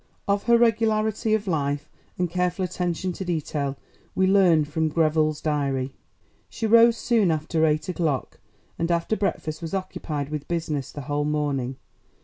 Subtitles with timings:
[0.27, 3.77] Of her regularity of life and careful attention to detail
[4.15, 5.93] we learn from Greville's diary.
[6.49, 8.39] She rose soon after eight o'clock,
[8.79, 11.75] and after breakfast was occupied with business the whole morning.